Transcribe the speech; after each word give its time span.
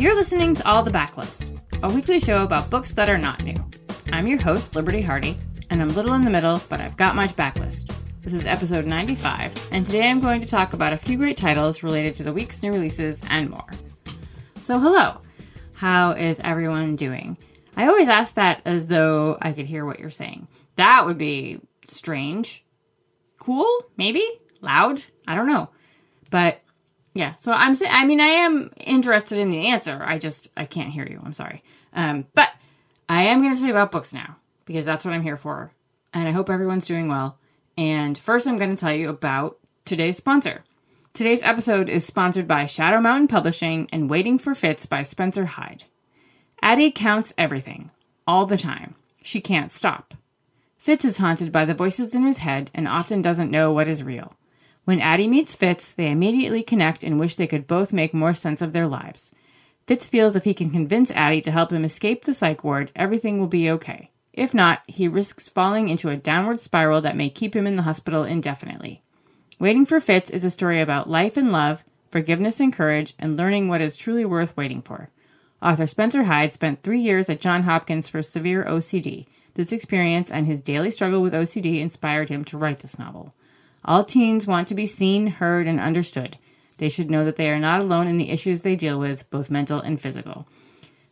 You're 0.00 0.16
listening 0.16 0.54
to 0.54 0.66
All 0.66 0.82
the 0.82 0.90
Backlist, 0.90 1.44
a 1.82 1.94
weekly 1.94 2.20
show 2.20 2.42
about 2.42 2.70
books 2.70 2.90
that 2.92 3.10
are 3.10 3.18
not 3.18 3.44
new. 3.44 3.54
I'm 4.10 4.26
your 4.26 4.40
host, 4.40 4.74
Liberty 4.74 5.02
Hardy, 5.02 5.36
and 5.68 5.82
I'm 5.82 5.90
little 5.90 6.14
in 6.14 6.22
the 6.22 6.30
middle, 6.30 6.58
but 6.70 6.80
I've 6.80 6.96
got 6.96 7.14
much 7.14 7.36
backlist. 7.36 7.94
This 8.22 8.32
is 8.32 8.46
episode 8.46 8.86
95, 8.86 9.52
and 9.70 9.84
today 9.84 10.08
I'm 10.08 10.20
going 10.20 10.40
to 10.40 10.46
talk 10.46 10.72
about 10.72 10.94
a 10.94 10.96
few 10.96 11.18
great 11.18 11.36
titles 11.36 11.82
related 11.82 12.14
to 12.14 12.22
the 12.22 12.32
week's 12.32 12.62
new 12.62 12.72
releases 12.72 13.20
and 13.28 13.50
more. 13.50 13.68
So, 14.62 14.78
hello. 14.78 15.18
How 15.74 16.12
is 16.12 16.40
everyone 16.42 16.96
doing? 16.96 17.36
I 17.76 17.86
always 17.86 18.08
ask 18.08 18.36
that 18.36 18.62
as 18.64 18.86
though 18.86 19.36
I 19.42 19.52
could 19.52 19.66
hear 19.66 19.84
what 19.84 20.00
you're 20.00 20.08
saying. 20.08 20.48
That 20.76 21.04
would 21.04 21.18
be 21.18 21.60
strange. 21.88 22.64
Cool? 23.38 23.84
Maybe? 23.98 24.26
Loud? 24.62 25.04
I 25.28 25.34
don't 25.34 25.46
know. 25.46 25.68
But 26.30 26.62
yeah, 27.14 27.34
so 27.36 27.52
I'm 27.52 27.74
saying, 27.74 27.92
I 27.92 28.04
mean, 28.04 28.20
I 28.20 28.26
am 28.26 28.70
interested 28.76 29.38
in 29.38 29.50
the 29.50 29.68
answer. 29.68 30.00
I 30.02 30.18
just, 30.18 30.48
I 30.56 30.64
can't 30.64 30.92
hear 30.92 31.06
you. 31.06 31.20
I'm 31.24 31.32
sorry. 31.32 31.62
Um, 31.92 32.26
but 32.34 32.50
I 33.08 33.24
am 33.24 33.40
going 33.40 33.52
to 33.52 33.58
tell 33.58 33.68
you 33.68 33.74
about 33.74 33.90
books 33.90 34.12
now 34.12 34.36
because 34.64 34.84
that's 34.84 35.04
what 35.04 35.12
I'm 35.12 35.22
here 35.22 35.36
for. 35.36 35.72
And 36.14 36.28
I 36.28 36.30
hope 36.30 36.48
everyone's 36.48 36.86
doing 36.86 37.08
well. 37.08 37.38
And 37.76 38.16
first, 38.16 38.46
I'm 38.46 38.56
going 38.56 38.70
to 38.70 38.80
tell 38.80 38.92
you 38.94 39.08
about 39.08 39.58
today's 39.84 40.16
sponsor. 40.16 40.64
Today's 41.12 41.42
episode 41.42 41.88
is 41.88 42.06
sponsored 42.06 42.46
by 42.46 42.66
Shadow 42.66 43.00
Mountain 43.00 43.28
Publishing 43.28 43.88
and 43.92 44.08
Waiting 44.08 44.38
for 44.38 44.54
Fitz 44.54 44.86
by 44.86 45.02
Spencer 45.02 45.44
Hyde. 45.44 45.84
Addie 46.62 46.92
counts 46.92 47.34
everything, 47.36 47.90
all 48.28 48.46
the 48.46 48.56
time. 48.56 48.94
She 49.22 49.40
can't 49.40 49.72
stop. 49.72 50.14
Fitz 50.78 51.04
is 51.04 51.16
haunted 51.16 51.50
by 51.50 51.64
the 51.64 51.74
voices 51.74 52.14
in 52.14 52.24
his 52.24 52.38
head 52.38 52.70
and 52.72 52.86
often 52.86 53.22
doesn't 53.22 53.50
know 53.50 53.72
what 53.72 53.88
is 53.88 54.04
real. 54.04 54.36
When 54.84 55.00
Addie 55.00 55.28
meets 55.28 55.54
Fitz, 55.54 55.92
they 55.92 56.10
immediately 56.10 56.62
connect 56.62 57.04
and 57.04 57.20
wish 57.20 57.34
they 57.34 57.46
could 57.46 57.66
both 57.66 57.92
make 57.92 58.14
more 58.14 58.34
sense 58.34 58.62
of 58.62 58.72
their 58.72 58.86
lives. 58.86 59.30
Fitz 59.86 60.08
feels 60.08 60.36
if 60.36 60.44
he 60.44 60.54
can 60.54 60.70
convince 60.70 61.10
Addie 61.10 61.40
to 61.42 61.50
help 61.50 61.72
him 61.72 61.84
escape 61.84 62.24
the 62.24 62.34
psych 62.34 62.64
ward, 62.64 62.92
everything 62.94 63.38
will 63.38 63.46
be 63.46 63.70
okay. 63.70 64.10
If 64.32 64.54
not, 64.54 64.82
he 64.86 65.08
risks 65.08 65.48
falling 65.48 65.88
into 65.88 66.08
a 66.08 66.16
downward 66.16 66.60
spiral 66.60 67.00
that 67.00 67.16
may 67.16 67.28
keep 67.28 67.54
him 67.54 67.66
in 67.66 67.76
the 67.76 67.82
hospital 67.82 68.24
indefinitely. 68.24 69.02
Waiting 69.58 69.84
for 69.84 70.00
Fitz 70.00 70.30
is 70.30 70.44
a 70.44 70.50
story 70.50 70.80
about 70.80 71.10
life 71.10 71.36
and 71.36 71.52
love, 71.52 71.84
forgiveness 72.10 72.60
and 72.60 72.72
courage, 72.72 73.14
and 73.18 73.36
learning 73.36 73.68
what 73.68 73.80
is 73.80 73.96
truly 73.96 74.24
worth 74.24 74.56
waiting 74.56 74.80
for. 74.80 75.10
Author 75.62 75.86
Spencer 75.86 76.24
Hyde 76.24 76.52
spent 76.52 76.82
three 76.82 77.00
years 77.00 77.28
at 77.28 77.40
Johns 77.40 77.66
Hopkins 77.66 78.08
for 78.08 78.22
severe 78.22 78.64
OCD. 78.64 79.26
This 79.54 79.72
experience 79.72 80.30
and 80.30 80.46
his 80.46 80.62
daily 80.62 80.90
struggle 80.90 81.20
with 81.20 81.34
OCD 81.34 81.80
inspired 81.80 82.30
him 82.30 82.44
to 82.46 82.56
write 82.56 82.78
this 82.78 82.98
novel. 82.98 83.34
All 83.84 84.04
teens 84.04 84.46
want 84.46 84.68
to 84.68 84.74
be 84.74 84.86
seen, 84.86 85.26
heard, 85.26 85.66
and 85.66 85.80
understood. 85.80 86.36
They 86.78 86.88
should 86.88 87.10
know 87.10 87.24
that 87.24 87.36
they 87.36 87.50
are 87.50 87.58
not 87.58 87.82
alone 87.82 88.06
in 88.06 88.18
the 88.18 88.30
issues 88.30 88.60
they 88.60 88.76
deal 88.76 88.98
with, 88.98 89.28
both 89.30 89.50
mental 89.50 89.80
and 89.80 90.00
physical. 90.00 90.46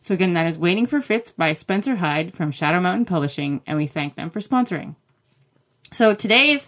So, 0.01 0.13
again, 0.13 0.33
that 0.33 0.47
is 0.47 0.57
Waiting 0.57 0.85
for 0.85 1.01
Fitz 1.01 1.31
by 1.31 1.53
Spencer 1.53 1.97
Hyde 1.97 2.33
from 2.33 2.51
Shadow 2.51 2.79
Mountain 2.79 3.05
Publishing, 3.05 3.61
and 3.67 3.77
we 3.77 3.85
thank 3.85 4.15
them 4.15 4.29
for 4.29 4.39
sponsoring. 4.39 4.95
So, 5.91 6.13
today's 6.13 6.67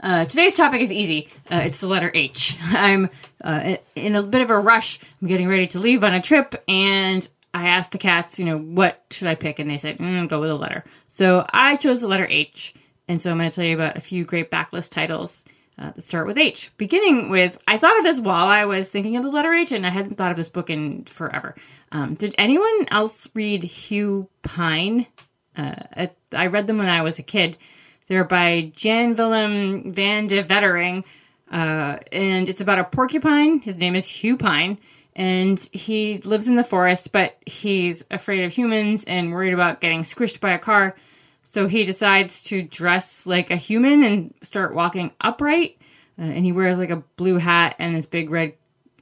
uh, 0.00 0.26
today's 0.26 0.54
topic 0.54 0.82
is 0.82 0.92
easy. 0.92 1.28
Uh, 1.50 1.62
it's 1.64 1.80
the 1.80 1.86
letter 1.86 2.10
H. 2.14 2.58
I'm 2.62 3.08
uh, 3.42 3.76
in 3.94 4.14
a 4.14 4.22
bit 4.22 4.42
of 4.42 4.50
a 4.50 4.58
rush. 4.58 5.00
I'm 5.20 5.28
getting 5.28 5.48
ready 5.48 5.66
to 5.68 5.80
leave 5.80 6.04
on 6.04 6.14
a 6.14 6.20
trip, 6.20 6.62
and 6.68 7.26
I 7.54 7.68
asked 7.68 7.92
the 7.92 7.98
cats, 7.98 8.38
you 8.38 8.44
know, 8.44 8.58
what 8.58 9.02
should 9.10 9.28
I 9.28 9.34
pick? 9.34 9.58
And 9.58 9.70
they 9.70 9.78
said, 9.78 9.98
mm, 9.98 10.28
go 10.28 10.40
with 10.40 10.50
a 10.50 10.56
letter. 10.56 10.84
So 11.06 11.46
I 11.52 11.76
chose 11.76 12.00
the 12.00 12.08
letter 12.08 12.26
H. 12.28 12.74
And 13.08 13.20
so 13.20 13.30
I'm 13.30 13.38
going 13.38 13.50
to 13.50 13.54
tell 13.54 13.64
you 13.64 13.74
about 13.74 13.96
a 13.96 14.00
few 14.00 14.24
great 14.24 14.50
backlist 14.50 14.90
titles 14.90 15.44
uh, 15.78 15.90
that 15.90 16.02
start 16.02 16.26
with 16.26 16.38
H. 16.38 16.72
Beginning 16.76 17.30
with, 17.30 17.58
I 17.66 17.76
thought 17.76 17.98
of 17.98 18.04
this 18.04 18.20
while 18.20 18.46
I 18.46 18.64
was 18.64 18.88
thinking 18.88 19.16
of 19.16 19.22
the 19.22 19.30
letter 19.30 19.52
H, 19.52 19.72
and 19.72 19.86
I 19.86 19.90
hadn't 19.90 20.16
thought 20.16 20.30
of 20.30 20.36
this 20.36 20.48
book 20.48 20.70
in 20.70 21.04
forever. 21.04 21.54
Um, 21.92 22.14
did 22.14 22.34
anyone 22.38 22.86
else 22.90 23.28
read 23.34 23.64
Hugh 23.64 24.28
Pine? 24.42 25.06
Uh, 25.56 26.06
I 26.32 26.46
read 26.46 26.66
them 26.66 26.78
when 26.78 26.88
I 26.88 27.02
was 27.02 27.18
a 27.18 27.22
kid. 27.22 27.58
They're 28.08 28.24
by 28.24 28.72
Jan 28.74 29.16
Willem 29.16 29.92
van 29.92 30.26
de 30.26 30.42
Wetering, 30.42 31.04
uh, 31.50 31.98
and 32.12 32.48
it's 32.48 32.60
about 32.60 32.78
a 32.78 32.84
porcupine. 32.84 33.60
His 33.60 33.78
name 33.78 33.94
is 33.94 34.06
Hugh 34.06 34.36
Pine, 34.36 34.78
and 35.16 35.58
he 35.72 36.18
lives 36.18 36.48
in 36.48 36.56
the 36.56 36.64
forest, 36.64 37.12
but 37.12 37.36
he's 37.46 38.04
afraid 38.10 38.44
of 38.44 38.52
humans 38.52 39.04
and 39.04 39.32
worried 39.32 39.54
about 39.54 39.80
getting 39.80 40.02
squished 40.02 40.40
by 40.40 40.50
a 40.50 40.58
car. 40.58 40.96
So 41.44 41.68
he 41.68 41.84
decides 41.84 42.42
to 42.42 42.62
dress 42.62 43.26
like 43.26 43.50
a 43.50 43.56
human 43.56 44.02
and 44.02 44.34
start 44.42 44.74
walking 44.74 45.12
upright. 45.20 45.78
Uh, 46.18 46.22
and 46.22 46.44
he 46.44 46.52
wears 46.52 46.78
like 46.78 46.90
a 46.90 47.04
blue 47.16 47.38
hat 47.38 47.76
and 47.78 47.94
this 47.94 48.06
big 48.06 48.30
red, 48.30 48.54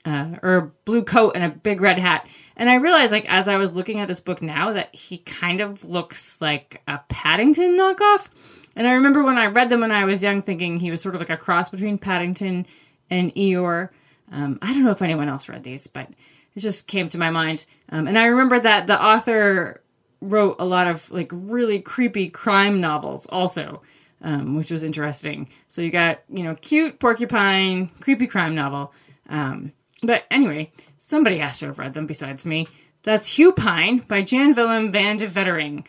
uh, 0.05 0.37
or 0.43 0.73
blue 0.85 1.03
coat 1.03 1.33
and 1.35 1.45
a 1.45 1.49
big 1.49 1.81
red 1.81 1.99
hat. 1.99 2.29
And 2.57 2.69
I 2.69 2.75
realized, 2.75 3.13
like, 3.13 3.27
as 3.29 3.49
I 3.49 3.57
was 3.57 3.73
looking 3.73 4.01
at 4.01 4.09
this 4.09 4.21
book 4.21 4.43
now, 4.43 4.73
that 4.75 4.95
he 4.95 5.19
kind 5.19 5.61
of 5.61 5.85
looks 5.85 6.41
like 6.41 6.83
a 6.87 7.01
Paddington 7.09 7.79
knockoff. 7.79 8.29
And 8.77 8.87
I 8.87 8.93
remember 8.93 9.23
when 9.23 9.39
I 9.39 9.47
read 9.47 9.71
them 9.71 9.81
when 9.81 9.93
I 9.93 10.05
was 10.05 10.23
young, 10.23 10.43
thinking 10.43 10.79
he 10.79 10.91
was 10.91 11.01
sort 11.01 11.15
of 11.15 11.21
like 11.21 11.31
a 11.31 11.37
cross 11.37 11.71
between 11.71 11.99
Paddington 11.99 12.67
and 13.11 13.35
Eeyore. 13.35 13.91
Um, 14.31 14.59
I 14.63 14.73
don't 14.73 14.85
know 14.85 14.91
if 14.91 15.03
anyone 15.03 15.29
else 15.29 15.49
read 15.49 15.63
these, 15.63 15.87
but 15.87 16.09
it 16.55 16.61
just 16.61 16.87
came 16.87 17.09
to 17.11 17.19
my 17.19 17.31
mind. 17.31 17.67
Um, 17.91 18.07
and 18.07 18.19
I 18.19 18.27
remember 18.27 18.61
that 18.61 18.87
the 18.87 19.03
author 19.03 19.82
wrote 20.23 20.57
a 20.59 20.65
lot 20.65 20.87
of 20.87 21.11
like 21.11 21.31
really 21.33 21.81
creepy 21.81 22.29
crime 22.29 22.81
novels 22.81 23.27
also, 23.27 23.83
um, 24.23 24.57
which 24.57 24.71
was 24.71 24.83
interesting. 24.83 25.49
So 25.69 25.83
you 25.83 25.91
got, 25.91 26.21
you 26.29 26.45
know, 26.45 26.55
cute 26.55 26.99
porcupine, 26.99 27.89
creepy 28.01 28.27
crime 28.27 28.55
novel. 28.55 28.95
Um, 29.29 29.73
but 30.03 30.25
anyway, 30.31 30.73
somebody 30.99 31.39
has 31.39 31.59
to 31.59 31.67
have 31.67 31.79
read 31.79 31.95
them 31.95 32.07
besides 32.07 32.47
me. 32.47 32.69
That's 33.03 33.27
Hugh 33.27 33.53
Pine 33.53 33.99
by 33.99 34.23
Jan 34.23 34.55
Willem 34.55 34.93
van 34.93 35.17
de 35.17 35.27
Wetering. 35.27 35.87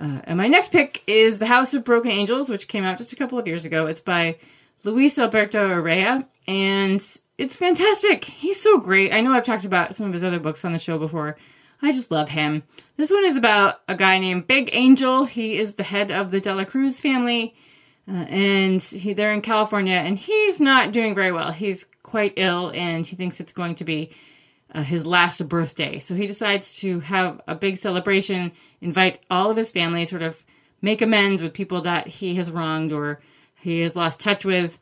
Uh, 0.00 0.20
and 0.24 0.38
my 0.38 0.46
next 0.46 0.70
pick 0.70 1.02
is 1.06 1.38
The 1.38 1.46
House 1.46 1.74
of 1.74 1.84
Broken 1.84 2.10
Angels, 2.10 2.48
which 2.48 2.68
came 2.68 2.84
out 2.84 2.98
just 2.98 3.12
a 3.12 3.16
couple 3.16 3.38
of 3.38 3.46
years 3.46 3.64
ago. 3.64 3.86
It's 3.86 4.00
by 4.00 4.36
Luis 4.84 5.18
Alberto 5.18 5.68
Urrea, 5.68 6.24
and 6.46 7.00
it's 7.36 7.56
fantastic. 7.56 8.24
He's 8.24 8.60
so 8.60 8.78
great. 8.78 9.12
I 9.12 9.20
know 9.20 9.32
I've 9.32 9.44
talked 9.44 9.64
about 9.64 9.94
some 9.94 10.06
of 10.06 10.12
his 10.12 10.24
other 10.24 10.40
books 10.40 10.64
on 10.64 10.72
the 10.72 10.78
show 10.78 10.98
before. 10.98 11.36
I 11.82 11.90
just 11.90 12.12
love 12.12 12.28
him. 12.28 12.62
This 12.96 13.10
one 13.10 13.24
is 13.24 13.36
about 13.36 13.80
a 13.88 13.96
guy 13.96 14.18
named 14.18 14.46
Big 14.46 14.70
Angel. 14.72 15.24
He 15.24 15.58
is 15.58 15.74
the 15.74 15.82
head 15.82 16.12
of 16.12 16.30
the 16.30 16.40
Dela 16.40 16.64
Cruz 16.64 17.00
family, 17.00 17.56
uh, 18.08 18.12
and 18.28 18.80
he, 18.80 19.12
they're 19.12 19.32
in 19.32 19.42
California, 19.42 19.96
and 19.96 20.16
he's 20.16 20.60
not 20.60 20.92
doing 20.92 21.14
very 21.14 21.32
well. 21.32 21.50
He's 21.50 21.86
quite 22.04 22.34
ill, 22.36 22.70
and 22.72 23.04
he 23.04 23.16
thinks 23.16 23.40
it's 23.40 23.52
going 23.52 23.74
to 23.76 23.84
be 23.84 24.10
uh, 24.72 24.84
his 24.84 25.04
last 25.04 25.46
birthday. 25.48 25.98
So 25.98 26.14
he 26.14 26.28
decides 26.28 26.76
to 26.78 27.00
have 27.00 27.40
a 27.48 27.56
big 27.56 27.76
celebration, 27.76 28.52
invite 28.80 29.24
all 29.28 29.50
of 29.50 29.56
his 29.56 29.72
family, 29.72 30.04
sort 30.04 30.22
of 30.22 30.42
make 30.82 31.02
amends 31.02 31.42
with 31.42 31.52
people 31.52 31.82
that 31.82 32.06
he 32.06 32.36
has 32.36 32.50
wronged 32.50 32.92
or 32.92 33.20
he 33.56 33.80
has 33.80 33.96
lost 33.96 34.20
touch 34.20 34.44
with. 34.44 34.78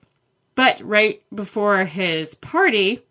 But 0.54 0.80
right 0.82 1.22
before 1.34 1.86
his 1.86 2.34
party, 2.34 3.02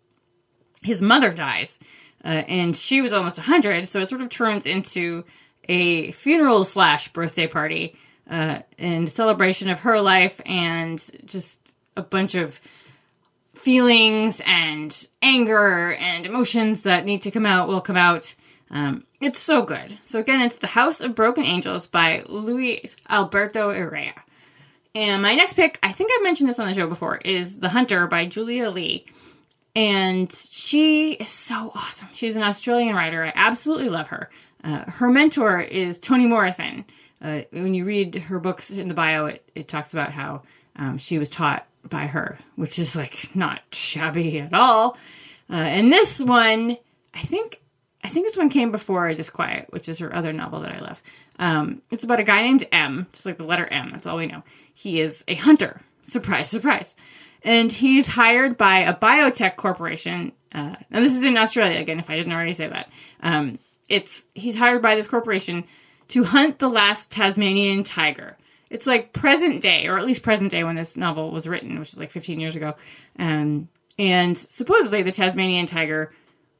his 0.82 1.02
mother 1.02 1.32
dies. 1.32 1.80
Uh, 2.24 2.28
and 2.48 2.76
she 2.76 3.00
was 3.00 3.12
almost 3.12 3.38
100, 3.38 3.88
so 3.88 4.00
it 4.00 4.08
sort 4.08 4.20
of 4.20 4.28
turns 4.28 4.66
into 4.66 5.24
a 5.68 6.12
funeral 6.12 6.64
slash 6.64 7.12
birthday 7.12 7.46
party 7.46 7.96
uh, 8.28 8.60
and 8.78 9.10
celebration 9.10 9.68
of 9.68 9.80
her 9.80 10.00
life 10.00 10.40
and 10.44 11.02
just 11.24 11.58
a 11.96 12.02
bunch 12.02 12.34
of 12.34 12.60
feelings 13.54 14.40
and 14.46 15.06
anger 15.22 15.92
and 15.94 16.26
emotions 16.26 16.82
that 16.82 17.04
need 17.04 17.22
to 17.22 17.30
come 17.30 17.46
out 17.46 17.68
will 17.68 17.80
come 17.80 17.96
out. 17.96 18.34
Um, 18.70 19.04
it's 19.20 19.40
so 19.40 19.62
good. 19.62 19.98
So 20.02 20.18
again, 20.18 20.40
it's 20.40 20.56
The 20.56 20.68
House 20.68 21.00
of 21.00 21.14
Broken 21.14 21.44
Angels 21.44 21.86
by 21.86 22.24
Luis 22.26 22.96
Alberto 23.08 23.70
Urrea. 23.70 24.14
And 24.94 25.22
my 25.22 25.34
next 25.34 25.54
pick, 25.54 25.78
I 25.82 25.92
think 25.92 26.10
I've 26.12 26.22
mentioned 26.22 26.48
this 26.48 26.58
on 26.58 26.68
the 26.68 26.74
show 26.74 26.86
before, 26.86 27.16
is 27.18 27.58
The 27.58 27.68
Hunter 27.68 28.06
by 28.06 28.26
Julia 28.26 28.70
Leigh. 28.70 29.04
And 29.74 30.32
she 30.32 31.12
is 31.12 31.28
so 31.28 31.72
awesome. 31.74 32.08
She's 32.14 32.36
an 32.36 32.42
Australian 32.42 32.94
writer. 32.94 33.24
I 33.24 33.32
absolutely 33.34 33.88
love 33.88 34.08
her. 34.08 34.30
Uh, 34.64 34.90
her 34.90 35.08
mentor 35.08 35.60
is 35.60 35.98
Toni 35.98 36.26
Morrison. 36.26 36.84
Uh, 37.22 37.42
when 37.50 37.74
you 37.74 37.84
read 37.84 38.14
her 38.14 38.38
books 38.40 38.70
in 38.70 38.88
the 38.88 38.94
bio, 38.94 39.26
it, 39.26 39.48
it 39.54 39.68
talks 39.68 39.92
about 39.92 40.12
how 40.12 40.42
um, 40.76 40.98
she 40.98 41.18
was 41.18 41.30
taught 41.30 41.66
by 41.88 42.06
her, 42.06 42.38
which 42.56 42.78
is 42.78 42.96
like 42.96 43.30
not 43.34 43.62
shabby 43.72 44.40
at 44.40 44.54
all. 44.54 44.96
Uh, 45.48 45.54
and 45.54 45.92
this 45.92 46.20
one, 46.20 46.76
I 47.14 47.22
think, 47.22 47.60
I 48.02 48.08
think 48.08 48.26
this 48.26 48.36
one 48.36 48.50
came 48.50 48.70
before 48.70 49.12
Disquiet, 49.14 49.66
which 49.70 49.88
is 49.88 49.98
her 49.98 50.14
other 50.14 50.32
novel 50.32 50.60
that 50.60 50.72
I 50.72 50.80
love. 50.80 51.02
Um, 51.38 51.82
it's 51.90 52.04
about 52.04 52.20
a 52.20 52.24
guy 52.24 52.42
named 52.42 52.66
M, 52.72 53.06
just 53.12 53.26
like 53.26 53.38
the 53.38 53.44
letter 53.44 53.66
M. 53.66 53.90
That's 53.92 54.06
all 54.06 54.16
we 54.16 54.26
know. 54.26 54.42
He 54.74 55.00
is 55.00 55.24
a 55.28 55.34
hunter. 55.34 55.80
Surprise, 56.04 56.48
surprise. 56.48 56.94
And 57.42 57.72
he's 57.72 58.06
hired 58.06 58.58
by 58.58 58.80
a 58.80 58.94
biotech 58.94 59.56
corporation. 59.56 60.32
Uh, 60.52 60.76
now 60.90 61.00
this 61.00 61.14
is 61.14 61.22
in 61.22 61.36
Australia 61.36 61.78
again, 61.78 61.98
if 61.98 62.10
I 62.10 62.16
didn't 62.16 62.32
already 62.32 62.54
say 62.54 62.68
that. 62.68 62.90
Um, 63.22 63.58
it's 63.88 64.24
he's 64.34 64.56
hired 64.56 64.82
by 64.82 64.94
this 64.94 65.06
corporation 65.06 65.64
to 66.08 66.24
hunt 66.24 66.58
the 66.58 66.68
last 66.68 67.10
Tasmanian 67.10 67.84
tiger 67.84 68.36
it's 68.70 68.86
like 68.86 69.12
present 69.12 69.60
day, 69.60 69.86
or 69.88 69.98
at 69.98 70.06
least 70.06 70.22
present 70.22 70.50
day 70.50 70.62
when 70.64 70.76
this 70.76 70.96
novel 70.96 71.32
was 71.32 71.46
written, 71.46 71.78
which 71.78 71.92
is 71.92 71.98
like 71.98 72.12
15 72.12 72.38
years 72.38 72.56
ago. 72.56 72.76
Um, 73.18 73.68
and 73.98 74.38
supposedly 74.38 75.02
the 75.02 75.12
Tasmanian 75.12 75.66
tiger 75.66 76.12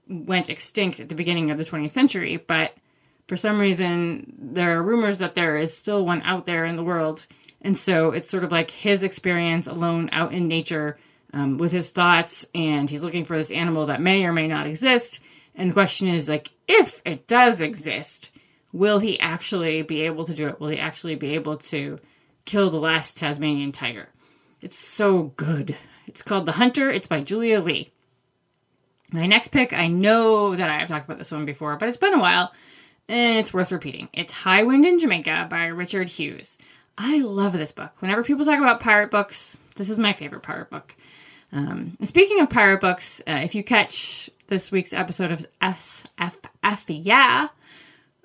went 0.09 0.51
extinct 0.51 0.99
at 0.99 1.09
the 1.09 1.15
beginning 1.15 1.51
of 1.51 1.59
the 1.59 1.65
20th 1.65 1.91
century, 1.91 2.37
but 2.37 2.75
for 3.29 3.37
some 3.37 3.61
reason 3.61 4.35
there 4.37 4.77
are 4.77 4.83
rumors 4.83 5.19
that 5.19 5.35
there 5.35 5.57
is 5.57 5.75
still 5.75 6.05
one 6.05 6.21
out 6.23 6.47
there 6.47 6.65
in 6.65 6.75
the 6.75 6.83
world. 6.83 7.27
And 7.63 7.77
so 7.77 8.11
it's 8.11 8.31
sort 8.31 8.45
of 8.45 8.53
like 8.53 8.71
his 8.71 9.03
experience 9.03 9.67
alone 9.67 10.09
out 10.13 10.33
in 10.33 10.49
nature 10.49 10.99
um, 11.33 11.59
with 11.59 11.73
his 11.73 11.91
thoughts, 11.91 12.47
and 12.55 12.89
he's 12.89 13.05
looking 13.05 13.25
for 13.25 13.37
this 13.37 13.51
animal 13.51 13.87
that 13.87 14.01
may 14.01 14.25
or 14.25 14.33
may 14.33 14.49
not 14.49 14.67
exist. 14.67 15.21
And 15.55 15.71
the 15.71 15.75
question 15.75 16.09
is 16.09 16.29
like, 16.29 16.51
if 16.67 17.03
it 17.05 17.27
does 17.27 17.61
exist, 17.61 18.31
will 18.73 18.99
he 18.99 19.19
actually 19.21 19.83
be 19.83 20.03
able 20.03 20.25
to 20.25 20.35
do 20.35 20.49
it? 20.49 20.61
Will 20.61 20.69
he 20.69 20.79
actually 20.79 21.17
be 21.17 21.35
able 21.35 21.59
to 21.59 21.99
kill 22.45 22.71
the 22.71 22.79
last 22.81 23.19
Tasmanian 23.19 23.73
tiger? 23.73 24.09
It's 24.61 24.79
so 24.79 25.33
good. 25.37 25.77
It's 26.07 26.23
called 26.23 26.47
The 26.47 26.53
Hunter. 26.53 26.91
It's 26.91 27.07
by 27.07 27.21
Julia 27.21 27.61
Leigh. 27.61 27.93
My 29.13 29.27
next 29.27 29.49
pick, 29.49 29.73
I 29.73 29.89
know 29.89 30.55
that 30.55 30.71
I 30.71 30.79
have 30.79 30.89
talked 30.89 31.07
about 31.07 31.19
this 31.19 31.33
one 31.33 31.45
before, 31.45 31.77
but 31.77 31.89
it's 31.89 31.99
been 31.99 32.15
a 32.15 32.21
while 32.21 32.53
and 33.09 33.39
it's 33.39 33.53
worth 33.53 33.73
repeating. 33.73 34.09
It's 34.13 34.33
High 34.33 34.63
Wind 34.63 34.87
in 34.87 35.01
Jamaica 35.01 35.49
by 35.51 35.67
Richard 35.67 36.09
Hughes. 36.09 36.57
I 36.99 37.21
love 37.21 37.53
this 37.53 37.73
book. 37.73 37.93
Whenever 38.01 38.23
people 38.23 38.45
talk 38.45 38.59
about 38.59 38.81
pirate 38.81 39.11
books, 39.11 39.59
this 39.77 39.91
is 39.91 39.99
my 39.99 40.13
favorite 40.13 40.43
pirate 40.43 40.71
book. 40.71 40.95
Um, 41.53 41.97
speaking 42.05 42.41
of 42.41 42.51
pirate 42.51 42.81
books, 42.81 43.21
uh, 43.27 43.41
if 43.43 43.55
you 43.55 43.65
catch 43.65 44.31
this 44.49 44.71
week's 44.71 44.93
episode 44.93 45.33
of 45.33 45.47
SFF 45.61 46.85
Yeah, 46.89 47.49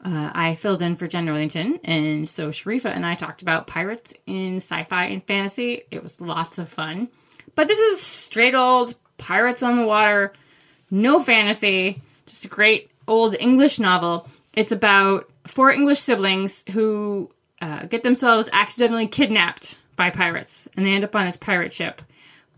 uh, 0.03 0.31
I 0.33 0.55
filled 0.55 0.81
in 0.81 0.95
for 0.95 1.07
Jenn 1.07 1.25
Northington, 1.25 1.79
and 1.83 2.29
so 2.29 2.49
Sharifah 2.49 2.95
and 2.95 3.05
I 3.05 3.15
talked 3.15 3.41
about 3.41 3.67
pirates 3.67 4.13
in 4.27 4.57
sci-fi 4.57 5.05
and 5.05 5.23
fantasy. 5.23 5.83
It 5.89 6.03
was 6.03 6.21
lots 6.21 6.59
of 6.59 6.69
fun, 6.69 7.07
but 7.55 7.67
this 7.67 7.79
is 7.79 8.01
straight 8.01 8.53
old 8.53 8.95
pirates 9.17 9.63
on 9.63 9.77
the 9.77 9.87
water, 9.87 10.33
no 10.91 11.21
fantasy, 11.21 12.01
just 12.27 12.45
a 12.45 12.49
great 12.49 12.91
old 13.07 13.35
English 13.39 13.79
novel. 13.79 14.27
It's 14.53 14.71
about 14.71 15.29
four 15.47 15.71
English 15.71 15.99
siblings 15.99 16.63
who 16.71 17.31
uh, 17.61 17.85
get 17.85 18.03
themselves 18.03 18.49
accidentally 18.51 19.07
kidnapped 19.07 19.77
by 19.95 20.09
pirates, 20.09 20.67
and 20.75 20.85
they 20.85 20.93
end 20.93 21.03
up 21.03 21.15
on 21.15 21.25
this 21.25 21.37
pirate 21.37 21.73
ship. 21.73 22.01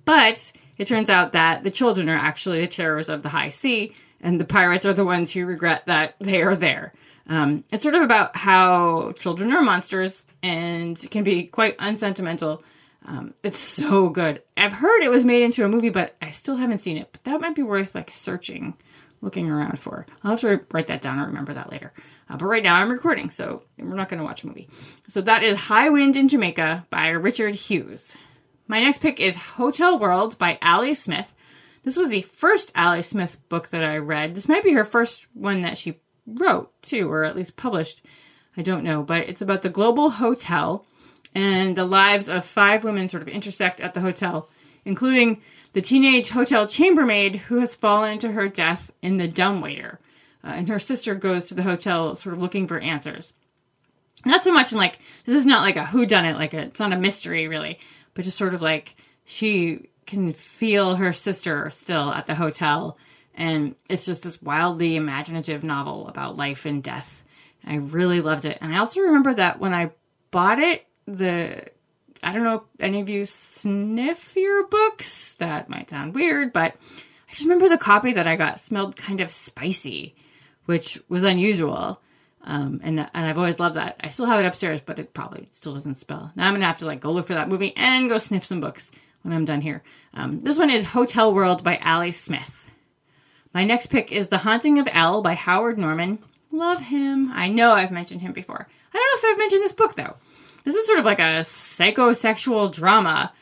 But 0.05 0.51
it 0.77 0.87
turns 0.87 1.09
out 1.09 1.33
that 1.33 1.63
the 1.63 1.71
children 1.71 2.09
are 2.09 2.17
actually 2.17 2.61
the 2.61 2.67
terrors 2.67 3.09
of 3.09 3.23
the 3.23 3.29
high 3.29 3.49
sea, 3.49 3.93
and 4.21 4.39
the 4.39 4.45
pirates 4.45 4.85
are 4.85 4.93
the 4.93 5.05
ones 5.05 5.31
who 5.31 5.45
regret 5.45 5.85
that 5.85 6.15
they 6.19 6.41
are 6.41 6.55
there. 6.55 6.93
Um, 7.27 7.65
it's 7.71 7.83
sort 7.83 7.95
of 7.95 8.03
about 8.03 8.35
how 8.37 9.11
children 9.13 9.51
are 9.51 9.61
monsters 9.61 10.25
and 10.41 10.97
can 11.11 11.23
be 11.23 11.43
quite 11.43 11.75
unsentimental. 11.77 12.63
Um, 13.05 13.33
it's 13.43 13.59
so 13.59 14.09
good. 14.09 14.41
I've 14.55 14.71
heard 14.71 15.03
it 15.03 15.11
was 15.11 15.25
made 15.25 15.43
into 15.43 15.65
a 15.65 15.69
movie, 15.69 15.89
but 15.89 16.15
I 16.21 16.31
still 16.31 16.55
haven't 16.55 16.79
seen 16.79 16.97
it. 16.97 17.09
But 17.11 17.23
that 17.25 17.41
might 17.41 17.55
be 17.55 17.63
worth 17.63 17.95
like 17.95 18.11
searching, 18.11 18.75
looking 19.21 19.49
around 19.49 19.79
for. 19.79 20.05
I'll 20.23 20.31
have 20.31 20.41
to 20.41 20.61
write 20.71 20.87
that 20.87 21.01
down 21.01 21.19
or 21.19 21.25
remember 21.25 21.53
that 21.53 21.71
later. 21.71 21.91
Uh, 22.29 22.37
but 22.37 22.45
right 22.45 22.63
now 22.63 22.75
I'm 22.75 22.91
recording, 22.91 23.29
so 23.29 23.63
we're 23.77 23.95
not 23.95 24.09
going 24.09 24.19
to 24.19 24.25
watch 24.25 24.43
a 24.43 24.47
movie. 24.47 24.69
So 25.07 25.21
that 25.21 25.43
is 25.43 25.57
High 25.57 25.89
Wind 25.89 26.15
in 26.15 26.27
Jamaica 26.27 26.85
by 26.89 27.09
Richard 27.09 27.55
Hughes. 27.55 28.15
My 28.67 28.81
next 28.81 28.99
pick 28.99 29.19
is 29.19 29.35
Hotel 29.35 29.97
World 29.97 30.37
by 30.37 30.59
Ali 30.61 30.93
Smith. 30.93 31.33
This 31.83 31.95
was 31.95 32.09
the 32.09 32.23
first 32.23 32.71
Ali 32.75 33.01
Smith 33.01 33.37
book 33.47 33.69
that 33.69 33.83
I 33.83 33.97
read. 33.97 34.35
This 34.35 34.49
might 34.49 34.63
be 34.63 34.73
her 34.73 34.83
first 34.83 35.27
one 35.33 35.61
that 35.61 35.77
she 35.77 36.01
wrote, 36.25 36.73
too, 36.81 37.09
or 37.09 37.23
at 37.23 37.35
least 37.35 37.55
published. 37.55 38.01
I 38.57 38.61
don't 38.61 38.83
know, 38.83 39.03
but 39.03 39.29
it's 39.29 39.41
about 39.41 39.61
the 39.61 39.69
global 39.69 40.09
hotel 40.09 40.85
and 41.33 41.77
the 41.77 41.85
lives 41.85 42.27
of 42.27 42.43
five 42.43 42.83
women 42.83 43.07
sort 43.07 43.21
of 43.21 43.29
intersect 43.29 43.79
at 43.79 43.93
the 43.93 44.01
hotel, 44.01 44.49
including 44.83 45.41
the 45.73 45.81
teenage 45.81 46.29
hotel 46.29 46.67
chambermaid 46.67 47.35
who 47.35 47.59
has 47.59 47.75
fallen 47.75 48.17
to 48.19 48.31
her 48.31 48.49
death 48.49 48.91
in 49.01 49.17
the 49.17 49.27
dumbwaiter. 49.27 49.99
Uh, 50.43 50.53
and 50.55 50.69
her 50.69 50.79
sister 50.79 51.15
goes 51.15 51.45
to 51.45 51.53
the 51.53 51.63
hotel 51.63 52.15
sort 52.15 52.33
of 52.33 52.41
looking 52.41 52.67
for 52.67 52.79
answers. 52.79 53.33
Not 54.25 54.43
so 54.43 54.53
much 54.53 54.71
in 54.71 54.77
like, 54.77 54.99
this 55.25 55.35
is 55.35 55.45
not 55.45 55.61
like 55.61 55.75
a 55.75 55.83
whodunit, 55.83 56.35
like 56.35 56.53
a, 56.53 56.61
it's 56.63 56.79
not 56.79 56.93
a 56.93 56.97
mystery 56.97 57.47
really, 57.47 57.79
but 58.13 58.25
just 58.25 58.37
sort 58.37 58.53
of 58.53 58.61
like 58.61 58.95
she 59.25 59.89
can 60.05 60.33
feel 60.33 60.95
her 60.95 61.13
sister 61.13 61.69
still 61.69 62.11
at 62.11 62.25
the 62.25 62.35
hotel 62.35 62.97
and 63.37 63.75
it's 63.87 64.05
just 64.05 64.23
this 64.23 64.41
wildly 64.41 64.95
imaginative 64.95 65.63
novel 65.63 66.07
about 66.07 66.35
life 66.35 66.65
and 66.65 66.81
death. 66.81 67.23
I 67.63 67.75
really 67.75 68.19
loved 68.19 68.45
it. 68.45 68.57
And 68.61 68.73
I 68.73 68.79
also 68.79 69.01
remember 69.01 69.33
that 69.35 69.59
when 69.59 69.73
I 69.73 69.91
bought 70.31 70.59
it, 70.59 70.87
the 71.05 71.63
I 72.23 72.33
don't 72.33 72.43
know 72.43 72.55
if 72.55 72.63
any 72.79 72.99
of 72.99 73.09
you 73.09 73.25
sniff 73.25 74.35
your 74.35 74.67
books. 74.67 75.35
That 75.35 75.69
might 75.69 75.91
sound 75.91 76.15
weird, 76.15 76.51
but 76.51 76.75
I 77.29 77.31
just 77.31 77.43
remember 77.43 77.69
the 77.69 77.77
copy 77.77 78.13
that 78.13 78.27
I 78.27 78.35
got 78.35 78.59
smelled 78.59 78.95
kind 78.95 79.21
of 79.21 79.29
spicy, 79.29 80.15
which 80.67 81.01
was 81.09 81.23
unusual. 81.23 81.99
Um, 82.43 82.79
and 82.83 82.99
and 82.99 83.09
I've 83.13 83.37
always 83.37 83.59
loved 83.59 83.75
that. 83.75 83.97
I 83.99 84.09
still 84.09 84.27
have 84.27 84.39
it 84.39 84.45
upstairs, 84.45 84.79
but 84.85 84.99
it 84.99 85.13
probably 85.13 85.49
still 85.51 85.73
doesn't 85.73 85.97
spell. 85.97 86.31
Now 86.35 86.47
I'm 86.47 86.53
gonna 86.53 86.65
have 86.65 86.77
to 86.77 86.85
like 86.85 87.01
go 87.01 87.11
look 87.11 87.27
for 87.27 87.33
that 87.33 87.49
movie 87.49 87.75
and 87.75 88.07
go 88.07 88.19
sniff 88.19 88.45
some 88.45 88.61
books 88.61 88.91
when 89.23 89.33
I'm 89.33 89.45
done 89.45 89.61
here. 89.61 89.83
Um, 90.13 90.41
this 90.43 90.57
one 90.57 90.69
is 90.69 90.85
Hotel 90.85 91.33
World 91.33 91.63
by 91.63 91.77
Ali 91.77 92.11
Smith. 92.11 92.65
My 93.53 93.65
next 93.65 93.87
pick 93.87 94.11
is 94.11 94.27
The 94.27 94.39
Haunting 94.39 94.77
of 94.79 94.87
L 94.91 95.21
by 95.21 95.33
Howard 95.33 95.77
Norman. 95.77 96.19
Love 96.51 96.81
him. 96.81 97.31
I 97.33 97.49
know 97.49 97.71
I've 97.71 97.91
mentioned 97.91 98.21
him 98.21 98.31
before. 98.31 98.67
I 98.93 98.97
don't 98.97 99.23
know 99.23 99.29
if 99.29 99.33
I've 99.33 99.39
mentioned 99.39 99.63
this 99.63 99.73
book 99.73 99.95
though. 99.95 100.15
This 100.63 100.75
is 100.75 100.85
sort 100.85 100.99
of 100.99 101.05
like 101.05 101.19
a 101.19 101.43
psychosexual 101.43 102.73
drama 102.73 103.33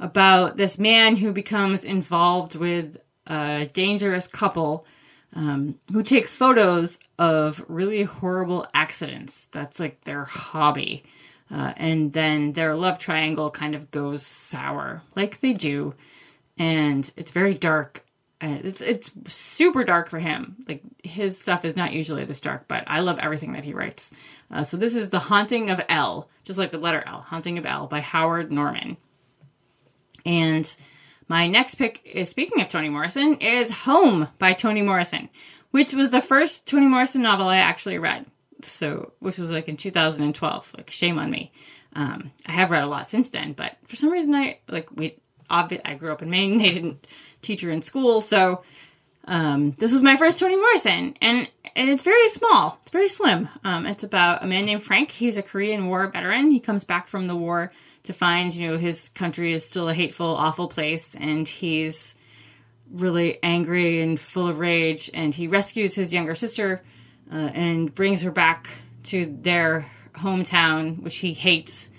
about 0.00 0.56
this 0.56 0.78
man 0.78 1.16
who 1.16 1.32
becomes 1.32 1.84
involved 1.84 2.54
with 2.54 2.96
a 3.26 3.68
dangerous 3.72 4.26
couple 4.26 4.86
um, 5.34 5.78
who 5.92 6.02
take 6.02 6.26
photos 6.26 6.98
of 7.18 7.64
really 7.68 8.02
horrible 8.02 8.66
accidents. 8.74 9.48
That's 9.52 9.78
like 9.78 10.04
their 10.04 10.24
hobby. 10.24 11.04
Uh, 11.50 11.72
and 11.76 12.12
then 12.12 12.52
their 12.52 12.74
love 12.74 12.98
triangle 12.98 13.50
kind 13.50 13.74
of 13.74 13.90
goes 13.90 14.24
sour, 14.26 15.02
like 15.16 15.40
they 15.40 15.54
do. 15.54 15.94
And 16.58 17.10
it's 17.16 17.30
very 17.30 17.54
dark 17.54 18.04
uh, 18.40 18.58
it's 18.62 18.80
it's 18.80 19.10
super 19.26 19.82
dark 19.82 20.08
for 20.08 20.20
him. 20.20 20.56
Like 20.68 20.82
his 21.02 21.40
stuff 21.40 21.64
is 21.64 21.74
not 21.74 21.92
usually 21.92 22.24
this 22.24 22.40
dark, 22.40 22.68
but 22.68 22.84
I 22.86 23.00
love 23.00 23.18
everything 23.18 23.52
that 23.54 23.64
he 23.64 23.74
writes. 23.74 24.12
Uh, 24.50 24.62
so 24.62 24.76
this 24.76 24.94
is 24.94 25.10
The 25.10 25.18
Haunting 25.18 25.70
of 25.70 25.80
L, 25.88 26.28
just 26.44 26.58
like 26.58 26.70
the 26.70 26.78
letter 26.78 27.02
L, 27.04 27.22
Haunting 27.22 27.58
of 27.58 27.66
L 27.66 27.88
by 27.88 28.00
Howard 28.00 28.52
Norman. 28.52 28.96
And 30.24 30.72
my 31.28 31.46
next 31.46 31.76
pick 31.76 32.00
is 32.04 32.28
speaking 32.28 32.60
of 32.60 32.68
Toni 32.68 32.88
Morrison 32.88 33.36
is 33.36 33.70
Home 33.70 34.28
by 34.38 34.54
Toni 34.54 34.82
Morrison, 34.82 35.28
which 35.70 35.92
was 35.92 36.10
the 36.10 36.22
first 36.22 36.66
Toni 36.66 36.86
Morrison 36.86 37.22
novel 37.22 37.48
I 37.48 37.58
actually 37.58 37.98
read. 37.98 38.26
So 38.62 39.12
which 39.20 39.38
was 39.38 39.50
like 39.50 39.68
in 39.68 39.76
2012. 39.76 40.74
Like 40.76 40.90
shame 40.90 41.18
on 41.18 41.30
me. 41.30 41.52
Um, 41.94 42.32
I 42.46 42.52
have 42.52 42.70
read 42.70 42.82
a 42.82 42.88
lot 42.88 43.06
since 43.06 43.30
then, 43.30 43.52
but 43.52 43.76
for 43.84 43.96
some 43.96 44.10
reason 44.10 44.34
I 44.34 44.58
like 44.68 44.88
we 44.90 45.18
obvi- 45.50 45.80
I 45.84 45.94
grew 45.94 46.12
up 46.12 46.22
in 46.22 46.30
Maine. 46.30 46.58
They 46.58 46.70
didn't 46.70 47.06
teacher 47.42 47.70
in 47.70 47.82
school. 47.82 48.20
So 48.20 48.62
um, 49.24 49.72
this 49.72 49.92
was 49.92 50.02
my 50.02 50.16
first 50.16 50.38
Toni 50.38 50.56
Morrison, 50.56 51.14
and 51.20 51.48
and 51.76 51.90
it's 51.90 52.02
very 52.02 52.28
small. 52.28 52.78
It's 52.82 52.90
very 52.90 53.08
slim. 53.08 53.48
Um, 53.62 53.86
it's 53.86 54.02
about 54.02 54.42
a 54.42 54.46
man 54.46 54.64
named 54.64 54.82
Frank. 54.82 55.10
He's 55.10 55.36
a 55.36 55.42
Korean 55.42 55.88
War 55.88 56.06
veteran. 56.08 56.50
He 56.50 56.60
comes 56.60 56.84
back 56.84 57.06
from 57.06 57.26
the 57.26 57.36
war 57.36 57.70
to 58.08 58.14
find 58.14 58.54
you 58.54 58.66
know 58.66 58.78
his 58.78 59.10
country 59.10 59.52
is 59.52 59.66
still 59.66 59.86
a 59.86 59.92
hateful, 59.92 60.34
awful 60.34 60.66
place, 60.66 61.14
and 61.14 61.46
he's 61.46 62.14
really 62.90 63.38
angry 63.42 64.00
and 64.00 64.18
full 64.18 64.48
of 64.48 64.58
rage. 64.58 65.10
And 65.12 65.34
he 65.34 65.46
rescues 65.46 65.94
his 65.94 66.10
younger 66.10 66.34
sister 66.34 66.82
uh, 67.30 67.50
and 67.52 67.94
brings 67.94 68.22
her 68.22 68.30
back 68.30 68.70
to 69.04 69.26
their 69.26 69.90
hometown, 70.14 71.02
which 71.02 71.18
he 71.18 71.34
hates 71.34 71.90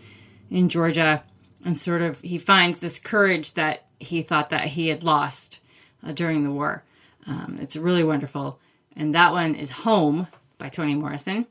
in 0.49 0.67
Georgia. 0.67 1.23
And 1.63 1.77
sort 1.77 2.01
of 2.01 2.19
he 2.21 2.39
finds 2.39 2.79
this 2.79 2.97
courage 2.97 3.53
that 3.53 3.85
he 3.99 4.23
thought 4.23 4.49
that 4.49 4.65
he 4.65 4.87
had 4.87 5.03
lost 5.03 5.59
uh, 6.03 6.11
during 6.11 6.43
the 6.43 6.51
war. 6.51 6.83
Um, 7.27 7.57
it's 7.61 7.75
really 7.75 8.03
wonderful. 8.03 8.59
And 8.95 9.13
that 9.13 9.31
one 9.31 9.53
is 9.53 9.69
Home 9.69 10.25
by 10.57 10.69
Toni 10.69 10.95
Morrison. 10.95 11.45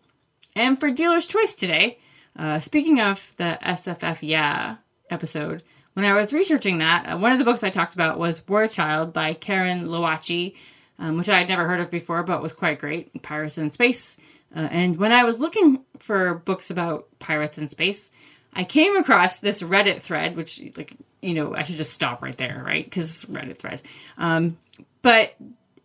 And 0.56 0.80
for 0.80 0.90
Dealer's 0.90 1.28
Choice 1.28 1.54
today, 1.54 2.00
uh, 2.38 2.60
speaking 2.60 3.00
of 3.00 3.32
the 3.36 3.58
SFF 3.62 4.18
Yeah 4.22 4.76
episode, 5.10 5.62
when 5.94 6.04
I 6.04 6.12
was 6.12 6.32
researching 6.32 6.78
that, 6.78 7.06
uh, 7.06 7.18
one 7.18 7.32
of 7.32 7.38
the 7.38 7.44
books 7.44 7.64
I 7.64 7.70
talked 7.70 7.94
about 7.94 8.18
was 8.18 8.40
Warchild 8.42 9.12
by 9.12 9.34
Karin 9.34 9.86
Lowachee, 9.86 10.54
um, 10.98 11.16
which 11.16 11.28
I 11.28 11.38
had 11.38 11.48
never 11.48 11.66
heard 11.66 11.80
of 11.80 11.90
before, 11.90 12.22
but 12.22 12.42
was 12.42 12.52
quite 12.52 12.78
great. 12.78 13.22
Pirates 13.22 13.58
in 13.58 13.70
Space. 13.70 14.16
Uh, 14.54 14.68
and 14.70 14.96
when 14.96 15.12
I 15.12 15.24
was 15.24 15.38
looking 15.38 15.84
for 15.98 16.34
books 16.34 16.70
about 16.70 17.06
pirates 17.18 17.58
in 17.58 17.68
space, 17.68 18.10
I 18.52 18.64
came 18.64 18.96
across 18.96 19.40
this 19.40 19.62
Reddit 19.62 20.00
thread, 20.00 20.36
which 20.36 20.60
like 20.76 20.94
you 21.20 21.34
know 21.34 21.54
I 21.54 21.64
should 21.64 21.76
just 21.76 21.92
stop 21.92 22.22
right 22.22 22.36
there, 22.36 22.62
right? 22.64 22.84
Because 22.84 23.24
Reddit 23.26 23.58
thread. 23.58 23.82
Um, 24.16 24.56
but 25.02 25.34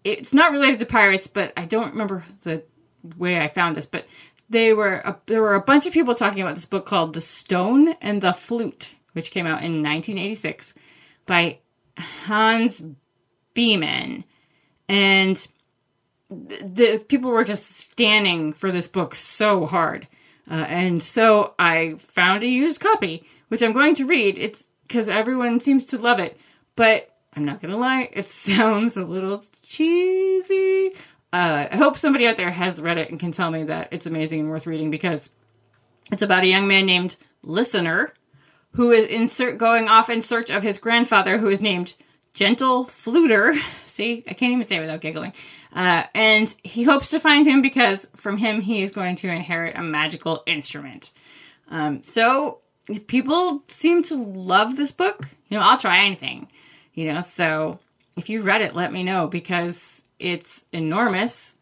it's 0.04 0.34
not 0.34 0.52
related 0.52 0.80
to 0.80 0.86
pirates, 0.86 1.28
but 1.28 1.54
I 1.58 1.66
don't 1.66 1.92
remember 1.92 2.24
the 2.44 2.64
way 3.18 3.40
I 3.40 3.48
found 3.48 3.76
this. 3.76 3.86
But 3.86 4.06
they 4.54 4.74
were 4.74 4.96
a, 4.96 5.20
there 5.26 5.42
were 5.42 5.56
a 5.56 5.62
bunch 5.62 5.86
of 5.86 5.94
people 5.94 6.16
talking 6.16 6.42
about 6.42 6.56
this 6.56 6.66
book 6.66 6.86
called 6.86 7.14
The 7.14 7.22
Stone 7.22 7.96
and 8.02 8.22
the 8.22 8.34
Flute, 8.34 8.92
which 9.12 9.32
came 9.32 9.46
out 9.46 9.64
in 9.64 9.84
1986 9.84 10.74
by 11.26 11.60
Hans 11.98 12.82
Bemmann, 13.54 14.24
and 14.88 15.46
the 16.30 17.04
people 17.08 17.32
were 17.32 17.44
just 17.44 17.66
standing 17.70 18.54
for 18.54 18.72
this 18.72 18.88
book 18.88 19.16
so 19.16 19.66
hard. 19.66 20.08
Uh, 20.50 20.66
and 20.68 21.02
so 21.02 21.54
I 21.60 21.96
found 22.00 22.44
a 22.44 22.48
used 22.48 22.80
copy, 22.80 23.28
which 23.50 23.62
I'm 23.62 23.74
going 23.74 23.96
to 23.96 24.06
read. 24.06 24.38
It's 24.38 24.70
because 24.88 25.08
everyone 25.10 25.60
seems 25.60 25.86
to 25.86 25.98
love 25.98 26.20
it, 26.20 26.38
but 26.76 27.10
I'm 27.36 27.46
not 27.46 27.62
gonna 27.62 27.78
lie, 27.78 28.10
it 28.14 28.30
sounds 28.30 28.98
a 28.98 29.06
little 29.06 29.44
cheesy. 29.62 30.94
Uh, 31.34 31.68
I 31.72 31.78
hope 31.78 31.98
somebody 31.98 32.28
out 32.28 32.38
there 32.38 32.52
has 32.52 32.80
read 32.80 33.00
it 33.00 33.10
and 33.10 33.20
can 33.20 33.32
tell 33.32 33.50
me 33.50 33.64
that 33.64 33.88
it's 33.90 34.06
amazing 34.06 34.42
and 34.42 34.50
worth 34.52 34.68
reading 34.68 34.92
because 34.92 35.32
it's 36.12 36.22
about 36.22 36.44
a 36.44 36.48
young 36.48 36.68
man 36.68 36.86
named 36.86 37.16
Listener 37.42 38.14
who 38.74 38.92
is 38.92 39.06
in 39.06 39.28
ser- 39.28 39.54
going 39.54 39.88
off 39.88 40.12
in 40.12 40.22
search 40.22 40.52
of 40.52 40.62
his 40.62 40.78
grandfather, 40.78 41.40
who 41.40 41.48
is 41.48 41.60
named 41.60 41.96
Gentle 42.34 42.86
Fluter. 42.86 43.56
See, 43.86 44.24
I 44.28 44.34
can't 44.34 44.54
even 44.54 44.66
say 44.68 44.78
it 44.78 44.82
without 44.82 45.02
giggling. 45.02 45.34
Uh, 45.76 46.04
and 46.14 46.54
he 46.64 46.84
hopes 46.84 47.10
to 47.10 47.20
find 47.20 47.48
him 47.48 47.64
because 47.64 48.08
from 48.16 48.38
him 48.38 48.62
he 48.62 48.84
is 48.84 48.92
going 48.92 49.16
to 49.18 49.28
inherit 49.30 49.76
a 49.76 49.82
magical 49.82 50.44
instrument. 50.46 51.12
Um, 51.70 52.04
so 52.04 52.60
people 53.08 53.64
seem 53.70 54.04
to 54.04 54.16
love 54.16 54.76
this 54.76 54.92
book. 54.92 55.28
You 55.50 55.58
know, 55.58 55.64
I'll 55.64 55.78
try 55.78 56.06
anything. 56.06 56.48
You 56.94 57.12
know, 57.12 57.22
so 57.22 57.80
if 58.18 58.30
you 58.30 58.44
read 58.44 58.62
it, 58.62 58.76
let 58.76 58.94
me 58.94 59.02
know 59.02 59.28
because 59.28 60.03
it's 60.20 60.66
enormous. 60.72 61.54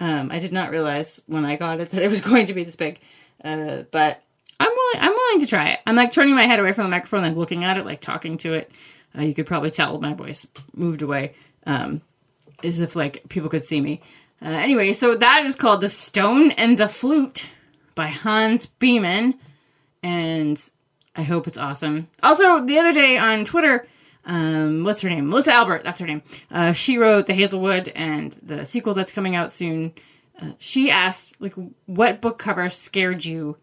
Um, 0.00 0.30
I 0.30 0.38
did 0.38 0.52
not 0.52 0.70
realize 0.70 1.20
when 1.26 1.44
I 1.44 1.56
got 1.56 1.80
it 1.80 1.90
that 1.90 2.02
it 2.02 2.10
was 2.10 2.20
going 2.22 2.46
to 2.46 2.54
be 2.54 2.64
this 2.64 2.76
big. 2.76 2.98
Uh, 3.42 3.82
but 3.90 4.22
I'm 4.58 4.70
willing. 4.70 5.08
I'm 5.08 5.12
willing 5.12 5.40
to 5.40 5.46
try 5.46 5.70
it. 5.70 5.80
I'm 5.86 5.96
like 5.96 6.12
turning 6.12 6.34
my 6.34 6.46
head 6.46 6.58
away 6.58 6.72
from 6.72 6.84
the 6.84 6.90
microphone, 6.90 7.22
like 7.22 7.36
looking 7.36 7.64
at 7.64 7.76
it, 7.76 7.84
like 7.84 8.00
talking 8.00 8.38
to 8.38 8.54
it. 8.54 8.70
Uh, 9.16 9.22
you 9.22 9.34
could 9.34 9.46
probably 9.46 9.70
tell 9.70 10.00
my 10.00 10.14
voice 10.14 10.46
moved 10.74 11.02
away, 11.02 11.34
um, 11.66 12.00
as 12.62 12.80
if 12.80 12.96
like 12.96 13.28
people 13.28 13.48
could 13.48 13.64
see 13.64 13.80
me. 13.80 14.00
Uh, 14.42 14.48
anyway, 14.48 14.92
so 14.92 15.14
that 15.14 15.44
is 15.46 15.54
called 15.54 15.80
"The 15.80 15.88
Stone 15.88 16.52
and 16.52 16.78
the 16.78 16.88
Flute" 16.88 17.46
by 17.94 18.08
Hans 18.08 18.66
Bemmann, 18.66 19.34
and 20.02 20.60
I 21.14 21.22
hope 21.22 21.46
it's 21.46 21.58
awesome. 21.58 22.08
Also, 22.22 22.64
the 22.64 22.78
other 22.78 22.92
day 22.92 23.18
on 23.18 23.44
Twitter, 23.44 23.86
um, 24.26 24.84
what's 24.84 25.00
her 25.02 25.10
name? 25.10 25.28
Melissa 25.28 25.52
Albert. 25.52 25.82
That's 25.84 26.00
her 26.00 26.06
name. 26.06 26.22
Uh, 26.50 26.72
she 26.72 26.98
wrote 26.98 27.26
the 27.26 27.34
Hazel 27.34 27.60
Wood 27.60 27.88
and 27.94 28.34
the 28.42 28.64
sequel 28.64 28.94
that's 28.94 29.12
coming 29.12 29.34
out 29.36 29.52
soon. 29.52 29.92
Uh, 30.40 30.52
she 30.58 30.90
asked, 30.90 31.40
like, 31.40 31.54
what 31.86 32.20
book 32.20 32.38
cover 32.38 32.68
scared 32.70 33.24
you 33.24 33.56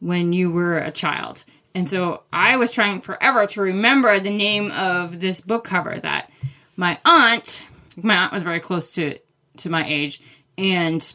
when 0.00 0.32
you 0.32 0.50
were 0.50 0.78
a 0.78 0.90
child? 0.90 1.44
And 1.74 1.88
so 1.88 2.22
I 2.32 2.56
was 2.56 2.72
trying 2.72 3.00
forever 3.02 3.46
to 3.46 3.60
remember 3.60 4.18
the 4.18 4.30
name 4.30 4.70
of 4.72 5.20
this 5.20 5.40
book 5.40 5.64
cover 5.64 5.98
that 6.00 6.30
my 6.76 6.98
aunt, 7.04 7.64
my 7.96 8.16
aunt 8.16 8.32
was 8.32 8.42
very 8.42 8.60
close 8.60 8.92
to 8.92 9.18
to 9.58 9.68
my 9.68 9.86
age, 9.86 10.20
and 10.56 11.12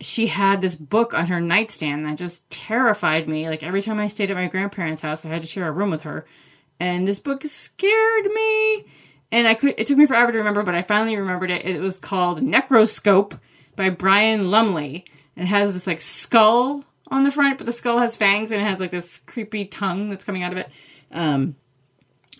she 0.00 0.26
had 0.28 0.60
this 0.60 0.74
book 0.74 1.14
on 1.14 1.26
her 1.26 1.40
nightstand 1.40 2.06
that 2.06 2.16
just 2.16 2.48
terrified 2.50 3.28
me. 3.28 3.48
Like 3.48 3.62
every 3.62 3.82
time 3.82 4.00
I 4.00 4.08
stayed 4.08 4.30
at 4.30 4.36
my 4.36 4.48
grandparents' 4.48 5.02
house, 5.02 5.24
I 5.24 5.28
had 5.28 5.42
to 5.42 5.48
share 5.48 5.68
a 5.68 5.72
room 5.72 5.90
with 5.90 6.02
her, 6.02 6.24
and 6.80 7.06
this 7.06 7.18
book 7.18 7.44
scared 7.44 8.26
me. 8.26 8.84
And 9.32 9.48
I 9.48 9.54
could 9.54 9.74
it 9.78 9.86
took 9.86 9.98
me 9.98 10.06
forever 10.06 10.32
to 10.32 10.38
remember, 10.38 10.62
but 10.62 10.74
I 10.74 10.82
finally 10.82 11.16
remembered 11.16 11.50
it. 11.50 11.64
It 11.64 11.80
was 11.80 11.98
called 11.98 12.42
Necroscope 12.42 13.34
by 13.74 13.90
Brian 13.90 14.50
Lumley. 14.50 15.04
It 15.36 15.46
has 15.46 15.72
this 15.72 15.86
like 15.86 16.00
skull 16.00 16.84
on 17.08 17.24
the 17.24 17.30
front, 17.30 17.58
but 17.58 17.66
the 17.66 17.72
skull 17.72 17.98
has 17.98 18.16
fangs 18.16 18.50
and 18.50 18.60
it 18.60 18.64
has 18.64 18.80
like 18.80 18.90
this 18.90 19.18
creepy 19.26 19.64
tongue 19.64 20.10
that's 20.10 20.24
coming 20.24 20.42
out 20.42 20.52
of 20.52 20.58
it. 20.58 20.70
Um, 21.10 21.56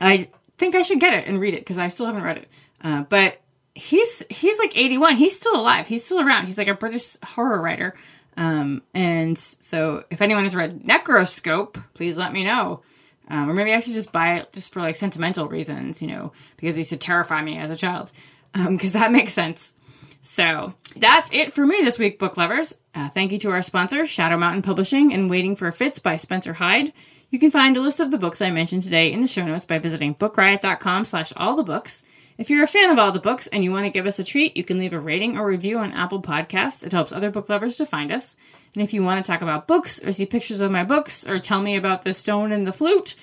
I 0.00 0.30
think 0.58 0.74
I 0.74 0.82
should 0.82 1.00
get 1.00 1.14
it 1.14 1.26
and 1.26 1.40
read 1.40 1.54
it 1.54 1.60
because 1.60 1.78
I 1.78 1.88
still 1.88 2.06
haven't 2.06 2.22
read 2.22 2.38
it. 2.38 2.48
Uh, 2.80 3.02
but 3.02 3.40
he's 3.74 4.22
he's 4.30 4.58
like 4.58 4.76
81. 4.76 5.16
He's 5.16 5.36
still 5.36 5.56
alive. 5.56 5.86
He's 5.86 6.04
still 6.04 6.20
around. 6.20 6.46
He's 6.46 6.58
like 6.58 6.68
a 6.68 6.74
British 6.74 7.16
horror 7.22 7.60
writer. 7.60 7.94
Um, 8.36 8.82
and 8.92 9.38
so 9.38 10.04
if 10.10 10.20
anyone 10.20 10.44
has 10.44 10.54
read 10.54 10.84
Necroscope, 10.84 11.78
please 11.94 12.16
let 12.16 12.32
me 12.32 12.44
know. 12.44 12.82
Um, 13.28 13.48
or 13.48 13.54
maybe 13.54 13.72
I 13.72 13.80
should 13.80 13.94
just 13.94 14.12
buy 14.12 14.36
it 14.36 14.52
just 14.52 14.72
for 14.72 14.80
like 14.80 14.96
sentimental 14.96 15.48
reasons, 15.48 16.02
you 16.02 16.08
know, 16.08 16.32
because 16.56 16.76
he 16.76 16.80
used 16.80 16.90
to 16.90 16.96
terrify 16.96 17.42
me 17.42 17.56
as 17.56 17.70
a 17.70 17.76
child. 17.76 18.12
Because 18.52 18.94
um, 18.94 19.00
that 19.00 19.12
makes 19.12 19.32
sense. 19.32 19.72
So 20.20 20.74
that's 20.96 21.30
it 21.32 21.52
for 21.52 21.66
me 21.66 21.82
this 21.82 21.98
week, 21.98 22.18
book 22.18 22.36
lovers. 22.36 22.74
Uh, 22.94 23.08
thank 23.08 23.32
you 23.32 23.38
to 23.40 23.50
our 23.50 23.62
sponsor, 23.62 24.06
Shadow 24.06 24.36
Mountain 24.36 24.62
Publishing 24.62 25.12
and 25.12 25.28
Waiting 25.28 25.56
for 25.56 25.70
Fitz 25.72 25.98
by 25.98 26.16
Spencer 26.16 26.54
Hyde. 26.54 26.92
You 27.30 27.38
can 27.38 27.50
find 27.50 27.76
a 27.76 27.80
list 27.80 28.00
of 28.00 28.10
the 28.10 28.18
books 28.18 28.40
I 28.40 28.50
mentioned 28.50 28.84
today 28.84 29.12
in 29.12 29.20
the 29.20 29.26
show 29.26 29.44
notes 29.44 29.64
by 29.64 29.78
visiting 29.78 30.14
bookriot.com 30.14 31.04
slash 31.04 31.32
all 31.36 31.56
the 31.56 31.62
books. 31.62 32.02
If 32.36 32.50
you're 32.50 32.64
a 32.64 32.68
fan 32.68 32.90
of 32.90 32.98
all 32.98 33.12
the 33.12 33.20
books 33.20 33.46
and 33.46 33.62
you 33.62 33.70
want 33.70 33.84
to 33.86 33.90
give 33.90 34.06
us 34.06 34.18
a 34.18 34.24
treat, 34.24 34.56
you 34.56 34.64
can 34.64 34.80
leave 34.80 34.92
a 34.92 34.98
rating 34.98 35.38
or 35.38 35.46
review 35.46 35.78
on 35.78 35.92
Apple 35.92 36.20
Podcasts. 36.20 36.82
It 36.82 36.90
helps 36.90 37.12
other 37.12 37.30
book 37.30 37.48
lovers 37.48 37.76
to 37.76 37.86
find 37.86 38.10
us. 38.10 38.34
And 38.74 38.82
if 38.82 38.92
you 38.92 39.04
want 39.04 39.24
to 39.24 39.30
talk 39.30 39.40
about 39.40 39.68
books 39.68 40.02
or 40.02 40.12
see 40.12 40.26
pictures 40.26 40.60
of 40.60 40.72
my 40.72 40.82
books 40.82 41.24
or 41.24 41.38
tell 41.38 41.62
me 41.62 41.76
about 41.76 42.02
the 42.02 42.12
stone 42.12 42.50
and 42.50 42.66
the 42.66 42.72
flute, 42.72 43.14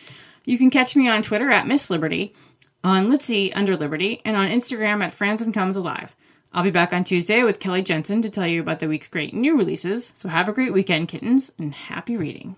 you 0.46 0.58
can 0.58 0.70
catch 0.70 0.96
me 0.96 1.10
on 1.10 1.24
Twitter 1.24 1.52
at 1.52 1.68
Miss 1.68 1.90
Liberty, 1.90 2.34
on 2.86 3.12
Litzy 3.12 3.52
under 3.54 3.76
Liberty, 3.76 4.22
and 4.24 4.38
on 4.38 4.48
Instagram 4.48 5.04
at 5.04 5.14
Franzen 5.14 5.54
Comes 5.54 5.76
Alive. 5.76 6.16
I'll 6.54 6.64
be 6.64 6.72
back 6.72 6.94
on 6.94 7.04
Tuesday 7.04 7.44
with 7.44 7.60
Kelly 7.60 7.82
Jensen 7.82 8.22
to 8.22 8.30
tell 8.30 8.48
you 8.48 8.62
about 8.62 8.80
the 8.80 8.88
week's 8.88 9.10
great 9.10 9.34
new 9.34 9.58
releases. 9.58 10.14
So 10.16 10.30
have 10.30 10.48
a 10.48 10.54
great 10.54 10.72
weekend, 10.72 11.10
kittens, 11.10 11.52
and 11.58 11.74
happy 11.74 12.16
reading. 12.16 12.56